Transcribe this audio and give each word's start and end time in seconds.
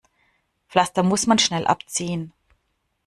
Pflaster 0.67 1.03
muss 1.03 1.27
man 1.27 1.37
schnell 1.37 1.67
abziehen. 1.67 2.33